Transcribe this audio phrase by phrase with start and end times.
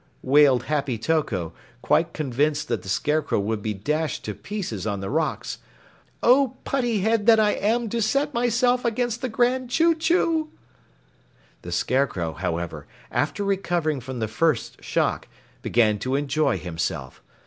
[0.23, 1.53] wailed Happy Toko,
[1.83, 5.59] quite convinced that the Scarecrow would be dashed to pieces on the rocks.
[6.23, 10.49] "Oh, putty head that I am to set myself against the Grand Chew Chew!"
[11.61, 15.27] The Scarecrow, however, after recovering from the first shock,
[15.61, 17.21] began to enjoy himself.